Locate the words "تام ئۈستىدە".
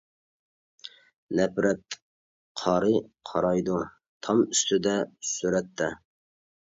4.29-4.97